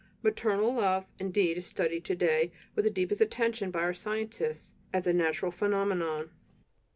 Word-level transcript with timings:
Maternal 0.23 0.73
love, 0.73 1.05
indeed, 1.19 1.59
is 1.59 1.67
studied 1.67 2.03
to 2.05 2.15
day 2.15 2.51
with 2.73 2.85
the 2.85 2.89
deepest 2.89 3.21
attention 3.21 3.69
by 3.69 3.81
our 3.81 3.93
scientists 3.93 4.71
as 4.91 5.05
a 5.05 5.13
natural 5.13 5.51
phenomenon. 5.51 6.31